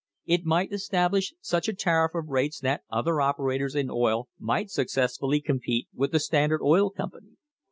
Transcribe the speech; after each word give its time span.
It 0.25 0.45
might 0.45 0.71
establish 0.71 1.35
such 1.41 1.67
a 1.67 1.75
tariff 1.75 2.15
of 2.15 2.29
rates 2.29 2.59
that 2.61 2.81
other 2.89 3.21
operators 3.21 3.75
in 3.75 3.91
oil 3.91 4.29
might 4.39 4.71
successfully 4.71 5.39
compete 5.39 5.89
with 5.93 6.11
the 6.11 6.19
Standard 6.19 6.63
Oil 6.63 6.89
Company. 6.89 7.37